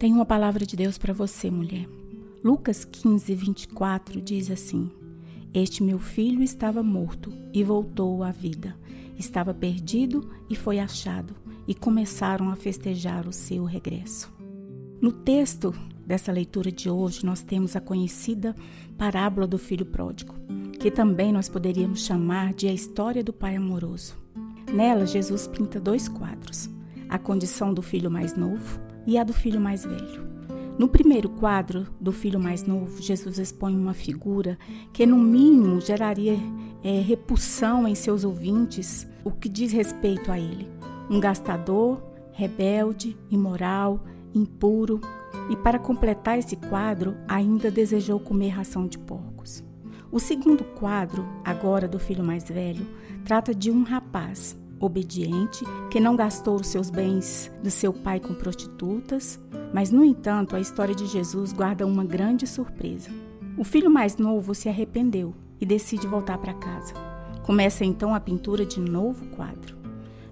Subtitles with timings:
[0.00, 1.86] Tem uma palavra de Deus para você, mulher.
[2.42, 4.90] Lucas 15, 24 diz assim:
[5.52, 8.74] Este meu filho estava morto e voltou à vida.
[9.18, 11.36] Estava perdido e foi achado,
[11.68, 14.32] e começaram a festejar o seu regresso.
[15.02, 15.74] No texto
[16.06, 18.56] dessa leitura de hoje, nós temos a conhecida
[18.96, 20.34] parábola do filho pródigo,
[20.78, 24.16] que também nós poderíamos chamar de a história do pai amoroso.
[24.72, 26.70] Nela, Jesus pinta dois quadros:
[27.06, 30.28] a condição do filho mais novo e a do filho mais velho.
[30.78, 34.58] No primeiro quadro do filho mais novo, Jesus expõe uma figura
[34.92, 36.38] que, no mínimo, geraria
[36.82, 40.66] é, repulsão em seus ouvintes, o que diz respeito a ele.
[41.10, 42.02] Um gastador,
[42.32, 44.02] rebelde, imoral,
[44.34, 45.00] impuro,
[45.50, 49.62] e para completar esse quadro, ainda desejou comer ração de porcos.
[50.10, 52.86] O segundo quadro, agora do filho mais velho,
[53.24, 58.32] trata de um rapaz obediente, que não gastou os seus bens do seu pai com
[58.32, 59.38] prostitutas,
[59.72, 63.10] mas, no entanto, a história de Jesus guarda uma grande surpresa.
[63.58, 66.94] O filho mais novo se arrependeu e decide voltar para casa.
[67.42, 69.76] Começa então a pintura de novo quadro.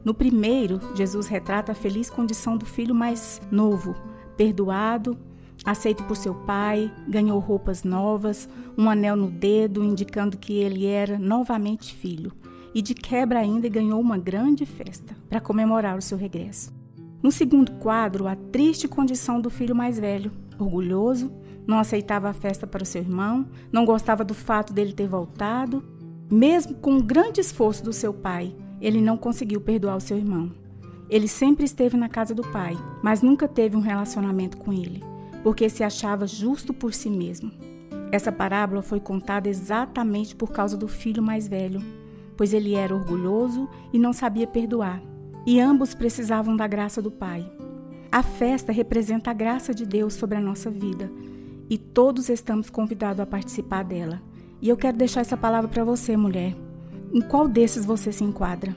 [0.03, 3.95] No primeiro, Jesus retrata a feliz condição do filho mais novo,
[4.37, 5.19] perdoado,
[5.65, 11.19] aceito por seu pai, ganhou roupas novas, um anel no dedo indicando que ele era
[11.19, 12.33] novamente filho
[12.75, 16.73] e de quebra ainda ganhou uma grande festa para comemorar o seu regresso.
[17.23, 21.33] No segundo quadro, a triste condição do filho mais velho, orgulhoso,
[21.67, 25.85] não aceitava a festa para o seu irmão, não gostava do fato dele ter voltado.
[26.31, 30.53] Mesmo com o grande esforço do seu pai, ele não conseguiu perdoar o seu irmão.
[31.11, 35.03] Ele sempre esteve na casa do pai, mas nunca teve um relacionamento com ele,
[35.43, 37.51] porque se achava justo por si mesmo.
[38.13, 41.83] Essa parábola foi contada exatamente por causa do filho mais velho,
[42.39, 45.03] pois ele era orgulhoso e não sabia perdoar,
[45.45, 47.45] e ambos precisavam da graça do Pai.
[48.11, 51.11] A festa representa a graça de Deus sobre a nossa vida
[51.69, 54.23] e todos estamos convidados a participar dela.
[54.63, 56.57] E eu quero deixar essa palavra para você, mulher.
[57.13, 58.75] Em qual desses você se enquadra?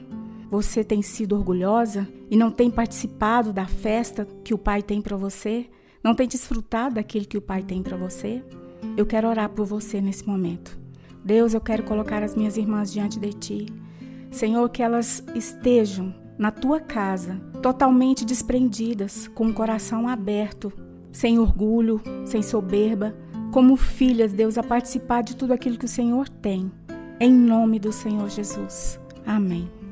[0.50, 5.16] Você tem sido orgulhosa e não tem participado da festa que o Pai tem para
[5.16, 5.66] você?
[6.02, 8.42] Não tem desfrutado daquilo que o Pai tem para você?
[8.96, 10.81] Eu quero orar por você nesse momento.
[11.24, 13.66] Deus, eu quero colocar as minhas irmãs diante de ti.
[14.30, 20.72] Senhor, que elas estejam na tua casa, totalmente desprendidas, com o coração aberto,
[21.12, 23.14] sem orgulho, sem soberba,
[23.52, 26.72] como filhas, Deus, a participar de tudo aquilo que o Senhor tem.
[27.20, 28.98] Em nome do Senhor Jesus.
[29.24, 29.70] Amém.